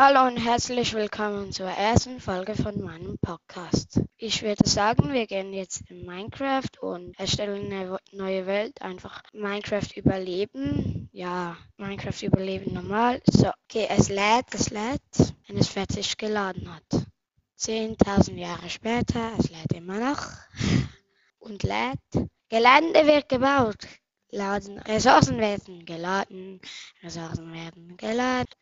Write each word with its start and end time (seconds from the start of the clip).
Hallo 0.00 0.28
und 0.28 0.36
herzlich 0.36 0.94
willkommen 0.94 1.50
zur 1.50 1.66
ersten 1.66 2.20
Folge 2.20 2.54
von 2.54 2.80
meinem 2.80 3.18
Podcast. 3.18 4.00
Ich 4.16 4.44
würde 4.44 4.64
sagen, 4.64 5.12
wir 5.12 5.26
gehen 5.26 5.52
jetzt 5.52 5.90
in 5.90 6.06
Minecraft 6.06 6.70
und 6.80 7.18
erstellen 7.18 7.72
eine 7.72 7.98
neue 8.12 8.46
Welt. 8.46 8.80
Einfach 8.80 9.24
Minecraft 9.32 9.88
überleben. 9.96 11.08
Ja, 11.10 11.56
Minecraft 11.78 12.22
überleben 12.22 12.74
normal. 12.74 13.20
So, 13.26 13.50
okay, 13.64 13.88
es 13.90 14.08
lädt, 14.08 14.54
es 14.54 14.70
lädt, 14.70 15.34
wenn 15.48 15.56
es 15.56 15.66
fertig 15.66 16.16
geladen 16.16 16.72
hat. 16.72 17.06
10.000 17.58 18.36
Jahre 18.36 18.70
später, 18.70 19.32
es 19.36 19.50
lädt 19.50 19.72
immer 19.72 19.98
noch 19.98 20.22
und 21.40 21.64
lädt. 21.64 22.28
Gelände 22.48 23.04
wird 23.04 23.28
gebaut. 23.28 23.84
Laden. 24.30 24.78
Ressourcen 24.80 25.38
werden 25.38 25.84
geladen. 25.84 26.60
Ressourcen 27.02 27.52
werden 27.52 27.96
geladen. 27.96 28.54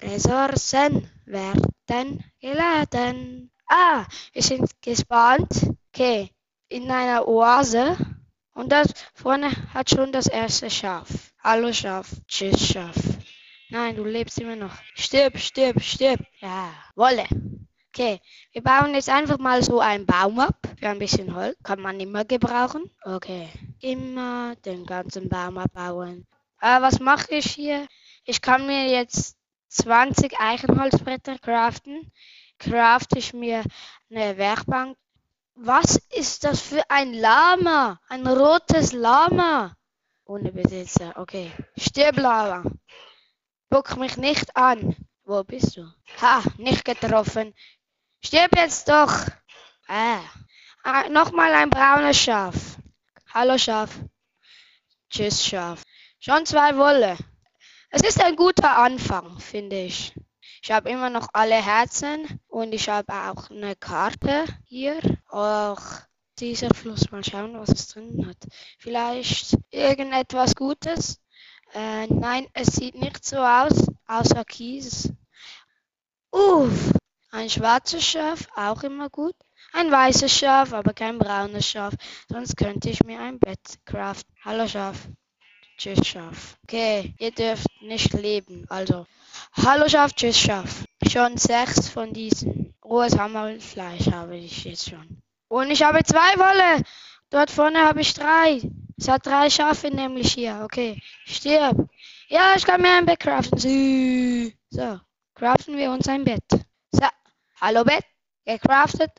Ressourcen 0.00 1.10
werden 1.26 2.24
geladen. 2.40 3.50
Ah, 3.68 4.06
wir 4.32 4.42
sind 4.42 4.70
gespannt. 4.82 5.70
Okay, 5.92 6.30
in 6.68 6.90
einer 6.90 7.28
Oase. 7.28 7.96
Und 8.54 8.70
das 8.70 8.94
vorne 9.14 9.50
hat 9.74 9.90
schon 9.90 10.12
das 10.12 10.26
erste 10.26 10.70
Schaf. 10.70 11.32
Hallo 11.42 11.72
Schaf. 11.72 12.10
Tschüss 12.28 12.68
Schaf. 12.68 12.96
Nein, 13.68 13.96
du 13.96 14.04
lebst 14.04 14.38
immer 14.38 14.56
noch. 14.56 14.74
Stirb, 14.94 15.38
stirb, 15.38 15.82
stirb. 15.82 16.20
Ja, 16.40 16.72
Wolle. 16.94 17.26
Okay, 17.88 18.20
wir 18.52 18.62
bauen 18.62 18.94
jetzt 18.94 19.08
einfach 19.08 19.38
mal 19.38 19.62
so 19.62 19.80
einen 19.80 20.06
Baum 20.06 20.38
ab. 20.40 20.56
Für 20.78 20.88
ein 20.88 20.98
bisschen 20.98 21.34
Holz. 21.34 21.56
Kann 21.62 21.80
man 21.80 22.00
immer 22.00 22.24
gebrauchen. 22.24 22.90
Okay. 23.04 23.48
Immer 23.80 24.56
den 24.64 24.86
ganzen 24.86 25.28
Baum 25.28 25.58
abbauen. 25.58 26.26
Äh, 26.60 26.80
was 26.80 27.00
mache 27.00 27.34
ich 27.34 27.46
hier? 27.46 27.86
Ich 28.24 28.40
kann 28.40 28.66
mir 28.66 28.88
jetzt 28.88 29.36
20 29.68 30.40
Eichenholzbretter 30.40 31.38
craften. 31.38 32.10
Crafte 32.58 33.18
ich 33.18 33.34
mir 33.34 33.64
eine 34.10 34.36
Werkbank. 34.38 34.96
Was 35.56 35.96
ist 36.10 36.44
das 36.44 36.60
für 36.60 36.82
ein 36.88 37.12
Lama? 37.14 38.00
Ein 38.08 38.26
rotes 38.26 38.92
Lama. 38.92 39.76
Ohne 40.24 40.50
Besitzer. 40.50 41.12
Okay. 41.16 41.52
Stirb, 41.76 42.16
Lama. 42.16 42.64
Guck 43.70 43.96
mich 43.96 44.16
nicht 44.16 44.56
an. 44.56 44.96
Wo 45.24 45.42
bist 45.44 45.76
du? 45.76 45.92
Ha, 46.20 46.42
nicht 46.58 46.84
getroffen. 46.84 47.54
Stirb 48.24 48.56
jetzt 48.56 48.88
doch! 48.88 49.26
Ah. 49.86 50.20
ah 50.82 51.08
Nochmal 51.08 51.52
ein 51.52 51.70
braunes 51.70 52.18
Schaf. 52.18 52.54
Hallo 53.36 53.58
Schaf. 53.58 53.98
Tschüss 55.10 55.44
Schaf. 55.44 55.82
Schon 56.20 56.46
zwei 56.46 56.76
Wolle. 56.76 57.16
Es 57.90 58.02
ist 58.02 58.22
ein 58.22 58.36
guter 58.36 58.78
Anfang, 58.78 59.40
finde 59.40 59.82
ich. 59.82 60.14
Ich 60.62 60.70
habe 60.70 60.88
immer 60.88 61.10
noch 61.10 61.26
alle 61.32 61.56
Herzen 61.56 62.38
und 62.46 62.72
ich 62.72 62.88
habe 62.88 63.12
auch 63.12 63.50
eine 63.50 63.74
Karte 63.74 64.44
hier. 64.66 65.00
Auch 65.28 65.82
dieser 66.38 66.72
Fluss. 66.76 67.10
Mal 67.10 67.24
schauen, 67.24 67.58
was 67.58 67.70
es 67.70 67.88
drin 67.88 68.24
hat. 68.24 68.36
Vielleicht 68.78 69.56
irgendetwas 69.72 70.54
Gutes. 70.54 71.20
Äh, 71.72 72.06
nein, 72.06 72.46
es 72.52 72.68
sieht 72.68 72.94
nicht 72.94 73.24
so 73.24 73.38
aus, 73.38 73.88
außer 74.06 74.44
Kies. 74.44 75.12
Uff. 76.30 76.92
Ein 77.32 77.50
schwarzes 77.50 78.04
Schaf, 78.04 78.46
auch 78.54 78.84
immer 78.84 79.10
gut. 79.10 79.34
Ein 79.76 79.90
weißes 79.90 80.32
Schaf, 80.32 80.72
aber 80.72 80.92
kein 80.92 81.18
braunes 81.18 81.68
Schaf. 81.68 81.94
Sonst 82.28 82.56
könnte 82.56 82.90
ich 82.90 83.02
mir 83.02 83.18
ein 83.18 83.40
Bett 83.40 83.58
craften. 83.84 84.32
Hallo 84.44 84.68
Schaf. 84.68 85.08
Tschüss 85.76 86.06
Schaf. 86.06 86.56
Okay, 86.62 87.12
ihr 87.18 87.32
dürft 87.32 87.66
nicht 87.82 88.12
leben. 88.12 88.66
Also, 88.68 89.04
hallo 89.54 89.88
Schaf, 89.88 90.12
tschüss 90.12 90.38
Schaf. 90.38 90.84
Schon 91.10 91.36
sechs 91.38 91.88
von 91.88 92.12
diesen. 92.12 92.72
Rohes 92.84 93.18
Hammerfleisch 93.18 94.12
habe 94.12 94.36
ich 94.36 94.64
jetzt 94.64 94.90
schon. 94.90 95.20
Und 95.48 95.72
ich 95.72 95.82
habe 95.82 96.04
zwei 96.04 96.38
Wolle. 96.38 96.84
Dort 97.30 97.50
vorne 97.50 97.84
habe 97.84 98.00
ich 98.00 98.14
drei. 98.14 98.62
Es 98.96 99.08
hat 99.08 99.26
drei 99.26 99.50
Schafe 99.50 99.88
nämlich 99.88 100.34
hier. 100.34 100.60
Okay, 100.62 101.02
stirb. 101.24 101.88
Ja, 102.28 102.54
ich 102.56 102.64
kann 102.64 102.80
mir 102.80 102.92
ein 102.92 103.06
Bett 103.06 103.18
craften. 103.18 104.52
So, 104.70 105.00
craften 105.34 105.76
wir 105.76 105.90
uns 105.90 106.06
ein 106.06 106.22
Bett. 106.22 106.44
Hallo 107.60 107.82
Bett, 107.82 108.04
gecraftet 108.44 109.10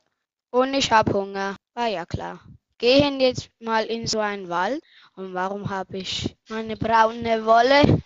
und 0.56 0.74
ich 0.74 0.90
hab 0.90 1.14
Hunger. 1.14 1.58
War 1.74 1.88
ja 1.88 2.06
klar. 2.06 2.40
Gehen 2.78 3.20
jetzt 3.20 3.50
mal 3.60 3.84
in 3.86 4.08
so 4.08 4.20
einen 4.20 4.48
Wald. 4.48 4.82
Und 5.16 5.34
warum 5.34 5.70
habe 5.70 5.98
ich 5.98 6.38
meine 6.48 6.78
braune 6.78 7.46
Wolle 7.46 8.02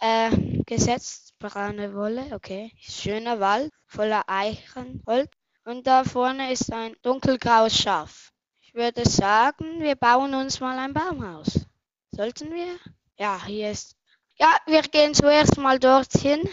äh, 0.00 0.30
gesetzt? 0.64 1.34
Braune 1.38 1.94
Wolle, 1.94 2.24
okay. 2.32 2.72
Schöner 2.80 3.38
Wald 3.38 3.70
voller 3.86 4.22
Eichenholz. 4.26 5.30
Und 5.64 5.86
da 5.86 6.04
vorne 6.04 6.50
ist 6.50 6.72
ein 6.72 6.96
dunkelgraues 7.02 7.76
Schaf. 7.76 8.32
Ich 8.60 8.72
würde 8.72 9.06
sagen, 9.06 9.80
wir 9.80 9.94
bauen 9.94 10.32
uns 10.34 10.58
mal 10.58 10.78
ein 10.78 10.94
Baumhaus. 10.94 11.66
Sollten 12.12 12.50
wir? 12.54 12.78
Ja, 13.18 13.44
hier 13.44 13.70
ist. 13.72 13.94
Ja, 14.38 14.56
wir 14.64 14.80
gehen 14.82 15.12
zuerst 15.12 15.58
mal 15.58 15.78
dorthin. 15.78 16.48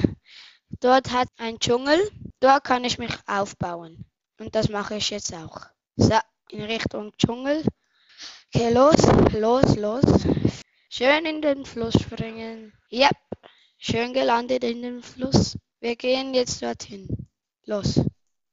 Dort 0.82 1.14
hat 1.14 1.30
ein 1.38 1.58
Dschungel. 1.58 2.12
Dort 2.42 2.66
kann 2.66 2.84
ich 2.84 2.98
mich 2.98 3.14
aufbauen. 3.28 4.04
Und 4.40 4.54
das 4.56 4.70
mache 4.70 4.96
ich 4.96 5.10
jetzt 5.10 5.34
auch. 5.34 5.62
So, 5.96 6.18
in 6.50 6.64
Richtung 6.64 7.12
Dschungel. 7.18 7.64
Okay, 8.54 8.72
los, 8.72 9.02
los, 9.34 9.76
los. 9.76 10.06
Schön 10.90 11.26
in 11.26 11.42
den 11.42 11.66
Fluss 11.66 11.96
springen. 12.02 12.74
Yep, 12.92 13.18
schön 13.78 14.14
gelandet 14.14 14.64
in 14.64 14.82
den 14.82 15.04
Fluss. 15.04 15.58
Wir 15.80 15.96
gehen 15.96 16.34
jetzt 16.34 16.62
dorthin. 16.62 17.28
Los. 17.66 18.00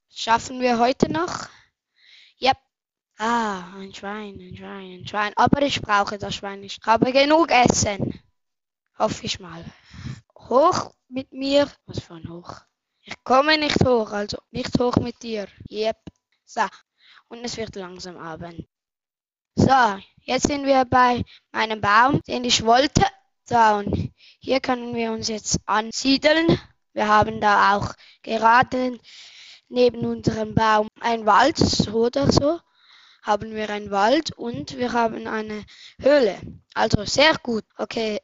Schaffen 0.09 0.59
wir 0.59 0.79
heute 0.79 1.11
noch? 1.11 1.47
Yep. 2.41 2.57
Ah, 3.17 3.73
ein 3.77 3.93
Schwein, 3.93 4.39
ein 4.39 4.55
Schwein, 4.57 4.99
ein 4.99 5.07
Schwein. 5.07 5.33
Aber 5.37 5.61
ich 5.61 5.81
brauche 5.81 6.17
das 6.17 6.35
Schwein 6.35 6.59
nicht. 6.59 6.79
Ich 6.81 6.85
habe 6.85 7.11
genug 7.13 7.49
Essen. 7.51 8.19
Hoffe 8.97 9.25
ich 9.25 9.39
mal. 9.39 9.63
Hoch 10.35 10.93
mit 11.07 11.31
mir. 11.31 11.71
Was 11.85 12.09
ein 12.11 12.29
Hoch? 12.29 12.61
Ich 13.07 13.23
komme 13.23 13.59
nicht 13.59 13.85
hoch, 13.85 14.11
also 14.11 14.37
nicht 14.49 14.79
hoch 14.79 14.95
mit 14.97 15.21
dir. 15.21 15.47
Yep. 15.69 15.97
So. 16.43 16.63
Und 17.27 17.45
es 17.45 17.55
wird 17.55 17.75
langsam 17.75 18.17
Abend. 18.17 18.67
So, 19.55 19.99
jetzt 20.21 20.47
sind 20.47 20.65
wir 20.65 20.85
bei 20.85 21.23
meinem 21.51 21.81
Baum, 21.81 22.19
den 22.27 22.43
ich 22.43 22.65
wollte. 22.65 23.05
So, 23.43 23.57
und 23.57 24.11
hier 24.39 24.59
können 24.59 24.95
wir 24.95 25.11
uns 25.11 25.27
jetzt 25.27 25.59
ansiedeln. 25.67 26.59
Wir 26.93 27.07
haben 27.07 27.39
da 27.39 27.77
auch 27.77 27.93
gerade 28.23 28.99
neben 29.69 29.99
unserem 29.99 30.55
Baum 30.55 30.87
ein 30.99 31.27
Wald, 31.27 31.57
so 31.57 32.07
oder 32.07 32.31
so. 32.31 32.59
Haben 33.21 33.53
wir 33.53 33.69
einen 33.69 33.91
Wald 33.91 34.31
und 34.31 34.77
wir 34.77 34.93
haben 34.93 35.27
eine 35.27 35.63
Höhle. 35.99 36.41
Also 36.73 37.05
sehr 37.05 37.37
gut. 37.37 37.65
Okay, 37.77 38.19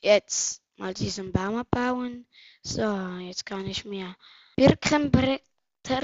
jetzt 0.00 0.62
mal 0.76 0.94
diesen 0.94 1.32
Baum 1.32 1.56
abbauen. 1.56 2.26
So, 2.62 2.82
jetzt 3.18 3.46
kann 3.46 3.66
ich 3.66 3.84
mir 3.84 4.14
Birkenbretter, 4.56 5.40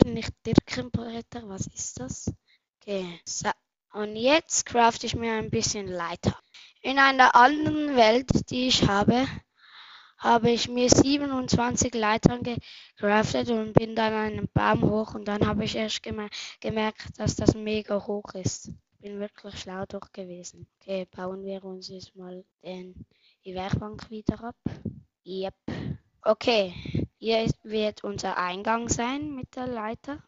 nicht 0.06 0.32
Birkenbretter, 0.42 1.48
was 1.48 1.66
ist 1.66 2.00
das? 2.00 2.32
Okay, 2.80 3.20
so. 3.24 3.50
Und 3.92 4.16
jetzt 4.16 4.64
crafte 4.66 5.06
ich 5.06 5.14
mir 5.14 5.34
ein 5.34 5.50
bisschen 5.50 5.86
Leiter. 5.86 6.38
In 6.80 6.98
einer 6.98 7.34
anderen 7.34 7.94
Welt, 7.96 8.50
die 8.50 8.68
ich 8.68 8.88
habe, 8.88 9.26
habe 10.22 10.50
ich 10.50 10.68
mir 10.68 10.88
27 10.88 11.94
Leitern 11.94 12.42
gecraftet 12.42 13.50
und 13.50 13.72
bin 13.72 13.96
dann 13.96 14.12
einen 14.12 14.48
Baum 14.54 14.82
hoch 14.88 15.14
und 15.14 15.26
dann 15.26 15.46
habe 15.46 15.64
ich 15.64 15.74
erst 15.74 16.02
gemer 16.02 16.28
gemerkt, 16.60 17.18
dass 17.18 17.34
das 17.34 17.54
mega 17.54 18.06
hoch 18.06 18.34
ist. 18.34 18.70
Bin 19.00 19.18
wirklich 19.18 19.58
schlau 19.58 19.84
durch 19.86 20.12
gewesen. 20.12 20.68
Okay, 20.80 21.06
bauen 21.10 21.44
wir 21.44 21.64
uns 21.64 21.88
jetzt 21.88 22.14
mal 22.14 22.44
den, 22.62 23.04
die 23.44 23.54
Werkbank 23.54 24.10
wieder 24.10 24.42
ab. 24.42 24.56
Yep. 25.24 25.54
Okay, 26.22 26.74
hier 27.18 27.50
wird 27.62 28.04
unser 28.04 28.36
Eingang 28.36 28.88
sein 28.88 29.34
mit 29.34 29.56
der 29.56 29.66
Leiter. 29.66 30.22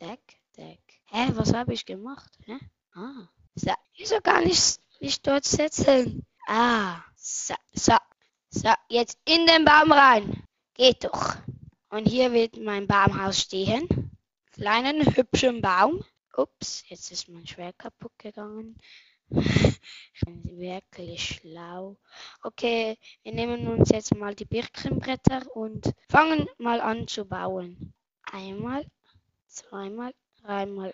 Deck, 0.00 0.20
Deck. 0.56 0.80
Hä, 1.06 1.30
was 1.34 1.52
habe 1.52 1.74
ich 1.74 1.84
gemacht? 1.84 2.30
Hä? 2.44 2.58
Ah, 2.92 3.28
so. 3.54 3.72
Wieso 3.96 4.20
gar 4.20 4.40
nicht 4.40 4.80
mich 5.00 5.20
dort 5.22 5.44
setzen? 5.44 6.26
Ah, 6.46 7.02
so, 7.14 7.54
so. 7.72 7.94
So, 8.50 8.72
jetzt 8.88 9.18
in 9.26 9.46
den 9.46 9.64
Baum 9.64 9.92
rein. 9.92 10.44
Geht 10.74 11.04
doch. 11.04 11.36
Und 11.90 12.06
hier 12.06 12.32
wird 12.32 12.56
mein 12.56 12.86
Baumhaus 12.86 13.40
stehen. 13.40 14.10
Kleinen, 14.52 15.14
hübschen 15.14 15.60
Baum. 15.60 16.02
Ups, 16.36 16.84
jetzt 16.88 17.10
ist 17.10 17.28
mein 17.28 17.46
Schwert 17.46 17.78
kaputt 17.78 18.12
gegangen. 18.18 18.78
Wirklich 19.28 21.24
schlau. 21.24 21.96
Okay, 22.42 22.96
wir 23.22 23.32
nehmen 23.32 23.66
uns 23.66 23.90
jetzt 23.90 24.14
mal 24.14 24.34
die 24.34 24.44
Birkenbretter 24.44 25.44
und 25.54 25.92
fangen 26.08 26.48
mal 26.58 26.80
an 26.80 27.08
zu 27.08 27.24
bauen. 27.24 27.92
Einmal, 28.30 28.86
zweimal, 29.48 30.14
dreimal, 30.42 30.92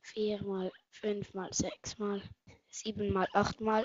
viermal, 0.00 0.72
fünfmal, 0.90 1.52
sechsmal, 1.52 2.22
siebenmal, 2.68 3.28
achtmal, 3.32 3.84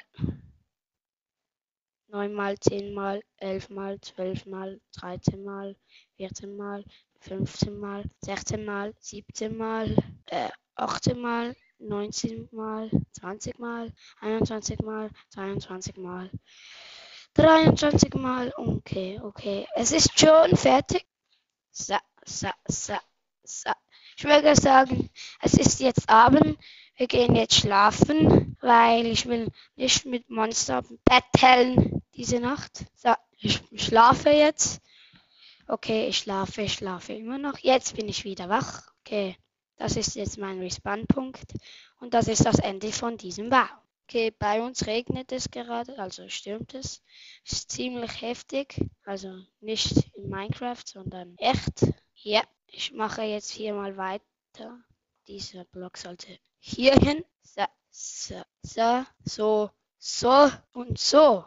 neunmal, 2.08 2.58
zehnmal, 2.60 3.22
elfmal, 3.38 4.00
zwölfmal, 4.02 4.80
dreizehnmal, 4.92 5.76
14 6.18 6.56
Mal, 6.56 6.84
15 7.20 7.78
Mal, 7.78 8.04
16 8.22 8.66
Mal, 8.66 8.94
17 9.00 9.56
Mal, 9.56 9.96
äh, 10.28 10.50
18 10.76 11.20
Mal, 11.20 11.56
19 11.80 12.50
Mal, 12.52 12.90
20 13.12 13.60
Mal, 13.60 13.92
21 14.22 14.82
Mal, 14.82 15.10
22 15.30 15.98
Mal, 15.98 16.30
23 17.34 18.14
Mal. 18.16 18.54
Okay, 18.56 19.20
okay. 19.24 19.68
Es 19.76 19.92
ist 19.92 20.20
schon 20.20 20.56
fertig. 20.56 21.06
So, 21.72 21.96
so, 22.26 22.50
so, 22.68 22.94
so. 23.44 23.72
Ich 24.16 24.24
würde 24.24 24.56
sagen, 24.56 25.10
es 25.42 25.56
ist 25.56 25.80
jetzt 25.80 26.10
Abend. 26.10 26.58
Wir 26.96 27.08
gehen 27.08 27.36
jetzt 27.36 27.56
schlafen, 27.56 28.56
weil 28.62 29.08
ich 29.08 29.26
will 29.26 29.50
nicht 29.76 30.06
mit 30.06 30.30
Monster 30.30 30.84
betteln 31.04 32.04
diese 32.14 32.40
Nacht. 32.40 32.86
So, 32.96 33.14
ich 33.38 33.62
schlafe 33.76 34.30
jetzt. 34.30 34.80
Okay, 35.68 36.08
ich 36.08 36.20
schlafe, 36.20 36.62
ich 36.62 36.74
schlafe 36.74 37.14
immer 37.14 37.40
noch. 37.40 37.58
Jetzt 37.58 37.96
bin 37.96 38.08
ich 38.08 38.26
wieder 38.26 38.50
wach. 38.50 38.92
Okay, 39.00 39.36
das 39.78 39.96
ist 39.96 40.16
jetzt 40.16 40.38
mein 40.38 40.60
Respawn-Punkt. 40.60 41.54
Und 42.00 42.14
das 42.14 42.28
ist 42.28 42.46
das 42.46 42.60
Ende 42.60 42.92
von 42.92 43.18
diesem 43.18 43.50
Bau. 43.50 43.66
Okay, 44.08 44.32
bei 44.32 44.62
uns 44.62 44.86
regnet 44.86 45.32
es 45.32 45.50
gerade, 45.50 45.98
also 45.98 46.28
stürmt 46.30 46.74
es. 46.74 47.02
Ist 47.46 47.72
ziemlich 47.72 48.22
heftig, 48.22 48.80
also 49.06 49.40
nicht 49.62 50.12
in 50.16 50.30
Minecraft, 50.30 50.84
sondern 50.86 51.36
echt. 51.38 51.94
Ja, 52.16 52.42
ich 52.68 52.92
mache 52.92 53.24
jetzt 53.24 53.50
hier 53.50 53.74
mal 53.74 53.96
weiter. 53.98 54.84
Dieser 55.28 55.64
Block 55.66 55.98
sollte 55.98 56.38
hier 56.60 56.94
hin. 56.94 57.24
So, 57.42 57.64
so, 57.90 58.42
so, 58.62 59.06
so, 59.24 59.70
so 59.98 60.52
und 60.74 61.00
so. 61.00 61.46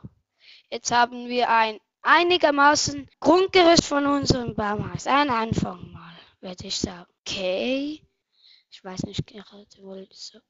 Jetzt 0.71 0.91
haben 0.91 1.29
wir 1.29 1.49
ein 1.51 1.79
einigermaßen 2.03 3.09
Grundgerüst 3.21 3.85
von 3.85 4.07
unserem 4.07 4.55
Baumhaus. 4.55 5.07
Ein 5.07 5.31
Anfang 5.31 5.93
mal, 5.93 6.17
würde 6.41 6.67
ich 6.67 6.79
sagen. 6.79 7.07
Okay. 7.21 8.06
Ich 8.71 8.85
weiß 8.85 9.05
nicht 9.05 9.27
gerade, 9.27 9.67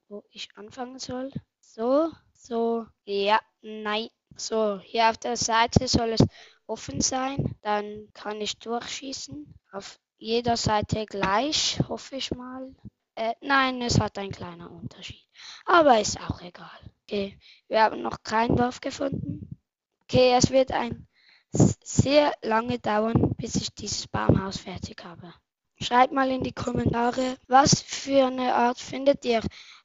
wo, 0.08 0.22
ich 0.30 0.48
anfangen 0.56 0.98
soll. 0.98 1.30
So, 1.60 2.10
so, 2.32 2.86
ja, 3.04 3.40
nein. 3.60 4.08
So, 4.36 4.78
hier 4.80 5.08
auf 5.08 5.18
der 5.18 5.36
Seite 5.36 5.88
soll 5.88 6.10
es 6.10 6.24
offen 6.66 7.00
sein. 7.00 7.56
Dann 7.62 8.08
kann 8.12 8.40
ich 8.40 8.58
durchschießen. 8.58 9.54
Auf 9.72 9.98
jeder 10.18 10.56
Seite 10.56 11.06
gleich, 11.06 11.78
hoffe 11.88 12.16
ich 12.16 12.30
mal. 12.32 12.74
Äh, 13.14 13.34
nein, 13.40 13.80
es 13.82 13.98
hat 13.98 14.18
einen 14.18 14.32
kleinen 14.32 14.66
Unterschied. 14.66 15.24
Aber 15.64 16.00
ist 16.00 16.20
auch 16.20 16.40
egal. 16.42 16.78
Okay, 17.02 17.38
wir 17.68 17.82
haben 17.82 18.02
noch 18.02 18.22
keinen 18.22 18.56
Dorf 18.56 18.80
gefunden. 18.80 19.58
Okay, 20.02 20.34
es 20.36 20.50
wird 20.50 20.72
ein 20.72 21.06
sehr 21.52 22.32
lange 22.42 22.78
dauern, 22.78 23.34
bis 23.36 23.54
ich 23.56 23.74
dieses 23.74 24.06
Baumhaus 24.08 24.58
fertig 24.58 25.02
habe. 25.04 25.32
Schreibt 25.80 26.12
mal 26.12 26.30
in 26.30 26.42
die 26.42 26.52
Kommentare, 26.52 27.36
was 27.48 27.82
für 27.82 28.26
eine 28.26 28.54
Art 28.54 28.78
findet 28.78 29.24
ihr 29.24 29.40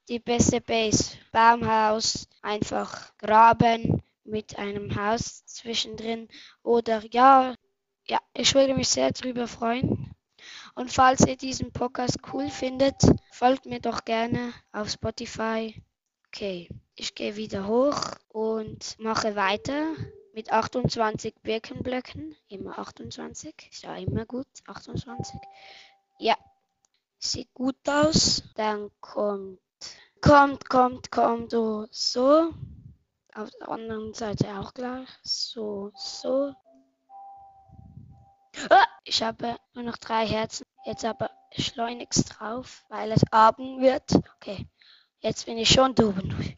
die 0.07 0.19
beste 0.19 0.61
Base? 0.61 1.17
Baumhaus, 1.31 2.27
einfach 2.41 3.15
graben 3.17 4.01
mit 4.23 4.57
einem 4.57 4.95
Haus 4.95 5.45
zwischendrin 5.45 6.29
oder 6.63 7.03
ja, 7.11 7.55
ja, 8.07 8.19
ich 8.33 8.55
würde 8.55 8.73
mich 8.73 8.87
sehr 8.87 9.11
darüber 9.11 9.47
freuen. 9.47 10.15
Und 10.75 10.91
falls 10.91 11.27
ihr 11.27 11.35
diesen 11.35 11.71
Podcast 11.71 12.19
cool 12.31 12.49
findet, 12.49 12.95
folgt 13.31 13.65
mir 13.65 13.79
doch 13.79 14.05
gerne 14.05 14.53
auf 14.71 14.89
Spotify. 14.89 15.81
Okay, 16.27 16.69
ich 16.95 17.13
gehe 17.13 17.35
wieder 17.35 17.67
hoch 17.67 17.99
und 18.29 18.97
mache 18.99 19.35
weiter 19.35 19.95
mit 20.33 20.51
28 20.51 21.35
Birkenblöcken. 21.41 22.35
Immer 22.47 22.79
28. 22.79 23.53
Ist 23.71 23.83
ja 23.83 23.95
immer 23.95 24.25
gut. 24.25 24.47
28. 24.67 25.39
Ja. 26.19 26.35
Sieht 27.19 27.53
gut 27.53 27.77
aus. 27.87 28.43
Dann 28.55 28.89
kommt, 28.99 29.59
kommt, 30.21 30.69
kommt, 30.69 31.11
kommt 31.11 31.51
so, 31.51 31.87
so. 31.91 32.53
Auf 33.33 33.49
der 33.59 33.69
anderen 33.69 34.13
Seite 34.13 34.59
auch 34.59 34.73
gleich. 34.73 35.07
So, 35.23 35.91
so. 35.95 36.53
Ah, 38.69 38.87
ich 39.03 39.23
habe 39.23 39.57
nur 39.73 39.83
noch 39.83 39.97
drei 39.97 40.27
Herzen. 40.27 40.65
Jetzt 40.85 41.05
aber 41.05 41.29
schleunigst 41.57 42.39
drauf, 42.39 42.83
weil 42.89 43.11
es 43.11 43.23
Abend 43.31 43.81
wird. 43.81 44.15
Okay, 44.35 44.67
jetzt 45.19 45.45
bin 45.45 45.57
ich 45.57 45.69
schon 45.69 45.95
duben. 45.95 46.57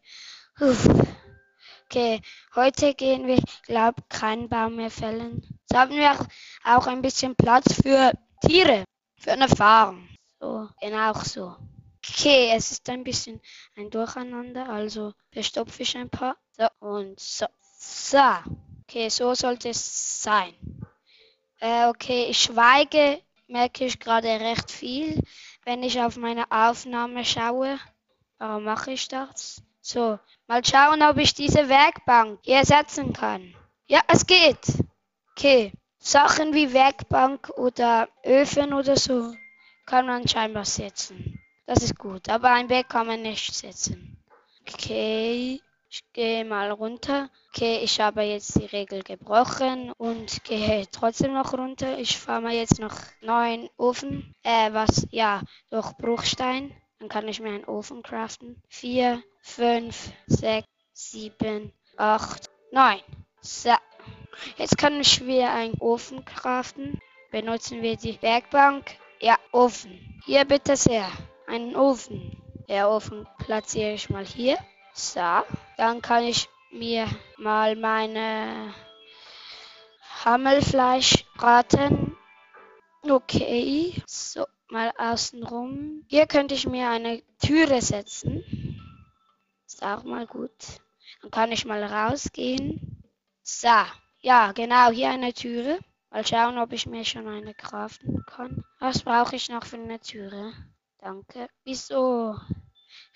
Okay, 1.86 2.20
heute 2.54 2.94
gehen 2.94 3.26
wir, 3.26 3.40
glaube 3.64 4.02
keinen 4.08 4.48
Baum 4.48 4.76
mehr 4.76 4.90
fällen. 4.90 5.42
Jetzt 5.60 5.78
haben 5.78 5.94
wir 5.94 6.18
auch 6.64 6.86
ein 6.86 7.02
bisschen 7.02 7.36
Platz 7.36 7.74
für 7.74 8.12
Tiere, 8.40 8.84
für 9.18 9.32
eine 9.32 9.48
Farm. 9.48 10.08
So, 10.40 10.68
genau 10.80 11.12
so. 11.14 11.56
Okay, 12.06 12.52
es 12.54 12.70
ist 12.70 12.88
ein 12.88 13.04
bisschen 13.04 13.40
ein 13.76 13.90
Durcheinander, 13.90 14.68
also 14.68 15.12
verstopfe 15.30 15.82
ich 15.82 15.96
ein 15.96 16.10
paar. 16.10 16.36
So 16.56 16.66
und 16.80 17.20
so. 17.20 17.46
So. 17.78 18.18
Okay, 18.82 19.08
so 19.08 19.34
sollte 19.34 19.70
es 19.70 20.22
sein. 20.22 20.54
Äh, 21.60 21.88
okay, 21.88 22.26
ich 22.28 22.42
schweige, 22.42 23.22
merke 23.46 23.86
ich 23.86 23.98
gerade 23.98 24.28
recht 24.28 24.70
viel, 24.70 25.20
wenn 25.64 25.82
ich 25.82 26.00
auf 26.00 26.16
meine 26.16 26.50
Aufnahme 26.50 27.24
schaue. 27.24 27.78
Warum 28.38 28.64
mache 28.64 28.92
ich 28.92 29.08
das? 29.08 29.62
So, 29.86 30.18
mal 30.46 30.64
schauen, 30.64 31.02
ob 31.02 31.18
ich 31.18 31.34
diese 31.34 31.68
Werkbank 31.68 32.38
hier 32.42 32.56
ersetzen 32.56 33.12
kann. 33.12 33.54
Ja, 33.86 34.00
es 34.08 34.26
geht. 34.26 34.78
Okay. 35.32 35.72
Sachen 35.98 36.54
wie 36.54 36.72
Werkbank 36.72 37.50
oder 37.50 38.08
Öfen 38.24 38.72
oder 38.72 38.96
so 38.96 39.34
kann 39.84 40.06
man 40.06 40.26
scheinbar 40.26 40.64
setzen. 40.64 41.38
Das 41.66 41.82
ist 41.82 41.98
gut, 41.98 42.30
aber 42.30 42.50
ein 42.52 42.68
Bett 42.68 42.88
kann 42.88 43.06
man 43.06 43.20
nicht 43.20 43.54
setzen. 43.54 44.16
Okay. 44.66 45.60
Ich 45.90 46.02
gehe 46.14 46.46
mal 46.46 46.70
runter. 46.70 47.28
Okay, 47.50 47.80
ich 47.82 48.00
habe 48.00 48.22
jetzt 48.22 48.58
die 48.58 48.64
Regel 48.64 49.02
gebrochen 49.02 49.92
und 49.98 50.42
gehe 50.44 50.86
trotzdem 50.90 51.34
noch 51.34 51.52
runter. 51.52 51.98
Ich 51.98 52.16
fahre 52.16 52.40
mal 52.40 52.54
jetzt 52.54 52.80
noch 52.80 52.96
neuen 53.20 53.68
Ofen. 53.76 54.32
Äh, 54.44 54.72
was? 54.72 55.06
Ja, 55.10 55.42
durch 55.68 55.92
Bruchstein. 55.98 56.74
Dann 57.04 57.10
kann 57.10 57.28
ich 57.28 57.38
mir 57.38 57.50
einen 57.50 57.66
Ofen 57.66 58.02
craften. 58.02 58.62
4, 58.70 59.22
5, 59.42 60.10
6, 60.26 60.66
7, 60.94 61.70
8, 61.98 62.50
9. 62.72 62.98
So. 63.42 63.74
Jetzt 64.56 64.78
kann 64.78 64.98
ich 64.98 65.20
mir 65.20 65.50
einen 65.50 65.74
Ofen 65.80 66.24
craften. 66.24 66.98
Benutzen 67.30 67.82
wir 67.82 67.98
die 67.98 68.22
Werkbank. 68.22 68.96
Ja, 69.20 69.36
Ofen. 69.52 70.18
Hier 70.24 70.46
bitte 70.46 70.76
sehr. 70.76 71.06
Einen 71.46 71.76
Ofen. 71.76 72.42
Der 72.70 72.88
Ofen 72.88 73.28
platziere 73.36 73.92
ich 73.92 74.08
mal 74.08 74.24
hier. 74.24 74.56
So, 74.94 75.42
dann 75.76 76.00
kann 76.00 76.24
ich 76.24 76.48
mir 76.70 77.06
mal 77.36 77.76
meine 77.76 78.72
Hammelfleisch 80.24 81.26
braten. 81.36 82.16
Okay, 83.02 84.02
so, 84.06 84.46
mal 84.74 84.92
außenrum. 84.98 86.04
Hier 86.08 86.26
könnte 86.26 86.54
ich 86.56 86.66
mir 86.66 86.90
eine 86.90 87.22
Türe 87.38 87.80
setzen. 87.80 88.44
Ist 89.66 89.84
auch 89.84 90.02
mal 90.02 90.26
gut. 90.26 90.80
Dann 91.22 91.30
kann 91.30 91.52
ich 91.52 91.64
mal 91.64 91.82
rausgehen. 91.82 93.04
So, 93.42 93.68
ja, 94.18 94.50
genau, 94.50 94.90
hier 94.90 95.10
eine 95.10 95.32
Türe. 95.32 95.78
Mal 96.10 96.26
schauen, 96.26 96.58
ob 96.58 96.72
ich 96.72 96.86
mir 96.86 97.04
schon 97.04 97.28
eine 97.28 97.54
craften 97.54 98.24
kann. 98.26 98.64
Was 98.80 99.04
brauche 99.04 99.36
ich 99.36 99.48
noch 99.48 99.64
für 99.64 99.76
eine 99.76 100.00
Türe? 100.00 100.52
Danke. 100.98 101.48
Wieso? 101.62 102.36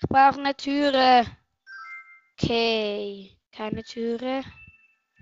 Ich 0.01 0.07
brauche 0.07 0.39
eine 0.39 0.55
Türe. 0.55 1.25
Okay, 2.33 3.37
keine 3.51 3.83
Türe. 3.83 4.43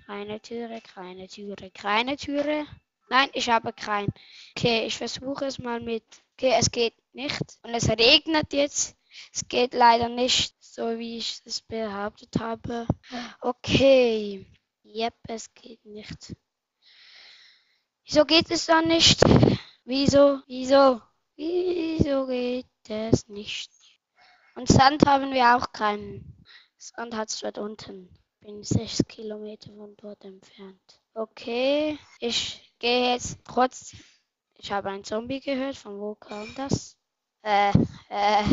Keine 0.05 0.39
Türe, 0.39 0.81
keine 0.81 1.27
Türe, 1.27 1.71
keine 1.71 2.15
Türe. 2.15 2.67
Nein, 3.09 3.29
ich 3.33 3.49
habe 3.49 3.73
keinen. 3.73 4.13
Okay, 4.55 4.85
ich 4.85 4.97
versuche 4.97 5.45
es 5.45 5.57
mal 5.57 5.81
mit. 5.81 6.05
Okay, 6.39 6.53
es 6.59 6.69
geht 6.69 6.93
nicht. 7.13 7.41
Und 7.63 7.73
es 7.73 7.89
regnet 7.89 8.53
jetzt. 8.53 8.95
Es 9.33 9.47
geht 9.47 9.73
leider 9.73 10.07
nicht, 10.07 10.53
so 10.59 10.99
wie 10.99 11.17
ich 11.17 11.41
es 11.45 11.61
behauptet 11.61 12.37
habe. 12.39 12.85
Okay. 13.41 14.45
Yep, 14.83 15.15
es 15.29 15.51
geht 15.55 15.83
nicht. 15.83 16.35
Wieso 18.05 18.23
geht 18.23 18.51
es 18.51 18.67
dann 18.67 18.87
nicht? 18.87 19.19
Wieso? 19.83 20.41
Wieso? 20.45 21.01
Wieso 21.35 22.27
geht 22.27 22.67
es 22.87 23.27
nicht? 23.27 23.71
Und 24.53 24.67
Sand 24.67 25.07
haben 25.07 25.33
wir 25.33 25.55
auch 25.55 25.71
keinen. 25.71 26.45
Sand 26.77 27.15
hat 27.15 27.29
es 27.29 27.39
dort 27.39 27.57
unten. 27.57 28.15
Bin 28.41 28.63
sechs 28.63 29.03
Kilometer 29.07 29.73
von 29.73 29.95
dort 29.97 30.23
entfernt. 30.23 31.01
Okay, 31.15 31.97
ich 32.19 32.75
gehe 32.77 33.13
jetzt 33.13 33.39
trotzdem. 33.43 33.99
Ich 34.57 34.71
habe 34.71 34.89
einen 34.89 35.03
Zombie 35.03 35.39
gehört. 35.39 35.77
Von 35.77 35.99
wo 35.99 36.15
kam 36.15 36.53
das? 36.55 36.97
Äh, 37.43 37.71
äh, 38.09 38.43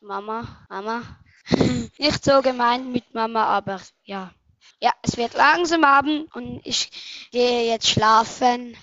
Mama, 0.00 0.66
Mama. 0.68 1.02
Nicht 1.98 2.24
so 2.24 2.40
gemeint 2.42 2.92
mit 2.92 3.14
Mama, 3.14 3.44
aber 3.44 3.80
ja. 4.04 4.32
Ja, 4.80 4.92
es 5.02 5.16
wird 5.16 5.34
langsam 5.34 5.84
Abend 5.84 6.34
und 6.34 6.60
ich 6.64 6.90
gehe 7.30 7.66
jetzt 7.66 7.88
schlafen. 7.88 8.76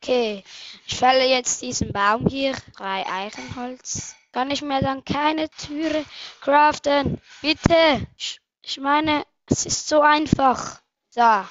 Okay, 0.00 0.44
ich 0.86 0.96
fälle 0.96 1.26
jetzt 1.26 1.62
diesen 1.62 1.92
Baum 1.92 2.26
hier, 2.28 2.54
drei 2.76 3.04
Eichenholz. 3.06 4.14
Kann 4.32 4.50
ich 4.50 4.62
mir 4.62 4.80
dann 4.80 5.04
keine 5.04 5.50
Türe 5.50 6.04
craften? 6.40 7.20
Bitte! 7.40 8.06
Ich, 8.16 8.40
ich 8.62 8.78
meine, 8.78 9.24
es 9.46 9.66
ist 9.66 9.88
so 9.88 10.00
einfach. 10.00 10.80
So, 11.10 11.44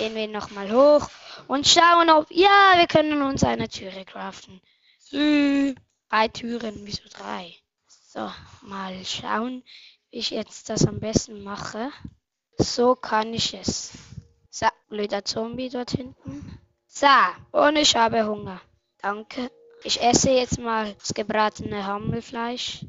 gehen 0.00 0.14
wir 0.14 0.28
nochmal 0.28 0.72
hoch 0.72 1.10
und 1.46 1.66
schauen, 1.66 2.08
ob... 2.08 2.30
Ja, 2.30 2.72
wir 2.76 2.86
können 2.86 3.20
uns 3.20 3.44
eine 3.44 3.68
Türe 3.68 4.06
craften. 4.06 4.62
Sü. 4.98 5.74
Drei 6.08 6.28
Türen, 6.28 6.74
wieso 6.84 7.02
drei? 7.10 7.54
So, 7.86 8.32
mal 8.62 9.04
schauen, 9.04 9.62
wie 10.10 10.18
ich 10.20 10.30
jetzt 10.30 10.70
das 10.70 10.86
am 10.86 11.00
besten 11.00 11.42
mache. 11.42 11.90
So 12.56 12.94
kann 12.94 13.34
ich 13.34 13.52
es. 13.52 13.92
So, 14.48 14.68
blöder 14.88 15.22
Zombie 15.26 15.68
dort 15.68 15.90
hinten. 15.90 16.58
So, 16.86 17.06
und 17.52 17.76
ich 17.76 17.94
habe 17.94 18.26
Hunger. 18.26 18.62
Danke. 19.02 19.50
Ich 19.84 20.00
esse 20.00 20.30
jetzt 20.30 20.58
mal 20.58 20.94
das 20.94 21.12
gebratene 21.12 21.86
Hammelfleisch. 21.86 22.86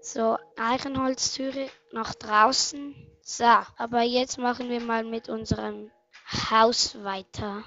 So, 0.00 0.38
Eichenholztüre 0.56 1.70
nach 1.92 2.14
draußen. 2.16 2.96
So, 3.22 3.44
aber 3.76 4.02
jetzt 4.02 4.38
machen 4.38 4.68
wir 4.70 4.80
mal 4.80 5.04
mit 5.04 5.28
unserem 5.28 5.92
Haus 6.50 7.04
weiter. 7.04 7.62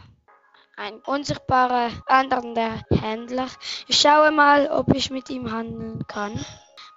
Ein 0.75 0.99
unsichtbarer 1.05 1.91
wandernder 2.07 2.81
Händler. 2.89 3.47
Ich 3.87 3.99
schaue 3.99 4.31
mal, 4.31 4.67
ob 4.69 4.93
ich 4.93 5.09
mit 5.09 5.29
ihm 5.29 5.51
handeln 5.51 6.05
kann. 6.07 6.45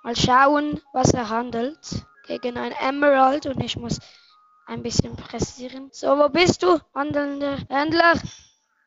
Mal 0.02 0.16
schauen, 0.16 0.80
was 0.92 1.12
er 1.12 1.28
handelt. 1.28 1.78
Gegen 2.26 2.58
ein 2.58 2.72
Emerald 2.72 3.46
und 3.46 3.62
ich 3.62 3.76
muss 3.76 4.00
ein 4.66 4.82
bisschen 4.82 5.14
pressieren. 5.16 5.88
So, 5.92 6.18
wo 6.18 6.28
bist 6.28 6.64
du, 6.64 6.80
wandelnder 6.92 7.58
Händler? 7.68 8.14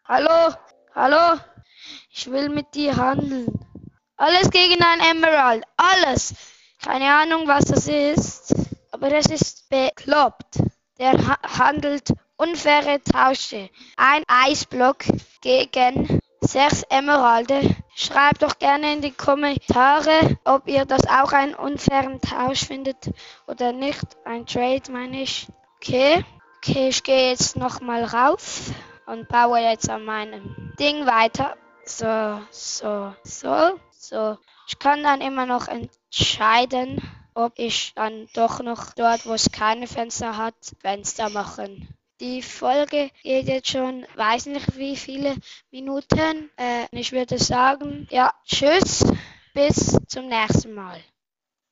Hallo? 0.03 0.53
Hallo? 0.93 1.39
Ich 2.09 2.29
will 2.29 2.49
mit 2.49 2.75
dir 2.75 2.97
handeln. 2.97 3.47
Alles 4.17 4.49
gegen 4.49 4.83
ein 4.83 4.99
Emerald. 4.99 5.63
Alles. 5.77 6.33
Keine 6.83 7.13
Ahnung, 7.13 7.47
was 7.47 7.65
das 7.65 7.87
ist. 7.87 8.53
Aber 8.91 9.09
das 9.09 9.27
ist 9.27 9.69
bekloppt. 9.69 10.59
Der 10.97 11.13
ha 11.13 11.37
handelt 11.59 12.13
unfaire 12.37 13.01
Tausche. 13.03 13.69
Ein 13.97 14.23
Eisblock 14.27 15.05
gegen 15.41 16.19
sechs 16.41 16.83
Emeralde. 16.89 17.75
Schreibt 17.95 18.43
doch 18.43 18.59
gerne 18.59 18.93
in 18.93 19.01
die 19.01 19.11
Kommentare, 19.11 20.37
ob 20.43 20.67
ihr 20.67 20.85
das 20.85 21.07
auch 21.07 21.31
einen 21.31 21.55
unfairen 21.55 22.19
Tausch 22.21 22.65
findet 22.65 23.11
oder 23.47 23.71
nicht. 23.71 24.05
Ein 24.25 24.45
Trade 24.45 24.91
meine 24.91 25.21
ich. 25.21 25.47
Okay. 25.77 26.25
Okay, 26.57 26.89
ich 26.89 27.03
gehe 27.03 27.29
jetzt 27.29 27.55
nochmal 27.57 28.03
rauf 28.03 28.71
und 29.05 29.27
baue 29.27 29.59
jetzt 29.59 29.87
an 29.87 30.03
meinem 30.03 30.73
Ding 30.79 31.05
weiter. 31.05 31.55
So, 31.85 32.41
so, 32.49 33.13
so, 33.23 33.79
so. 33.91 34.37
Ich 34.67 34.79
kann 34.79 35.03
dann 35.03 35.21
immer 35.21 35.45
noch 35.45 35.67
entscheiden, 35.67 37.01
ob 37.35 37.53
ich 37.57 37.93
dann 37.93 38.27
doch 38.33 38.61
noch 38.61 38.93
dort, 38.93 39.27
wo 39.27 39.33
es 39.33 39.51
keine 39.51 39.85
Fenster 39.85 40.37
hat, 40.37 40.55
Fenster 40.81 41.29
machen. 41.29 41.87
Die 42.19 42.41
Folge 42.41 43.09
geht 43.23 43.47
jetzt 43.47 43.69
schon, 43.69 44.05
weiß 44.15 44.45
nicht 44.47 44.77
wie 44.77 44.95
viele 44.95 45.35
Minuten. 45.71 46.49
Äh, 46.57 46.87
ich 46.91 47.11
würde 47.11 47.37
sagen, 47.37 48.07
ja, 48.09 48.33
tschüss, 48.45 49.03
bis 49.53 49.97
zum 50.07 50.27
nächsten 50.27 50.73
Mal. 50.73 51.01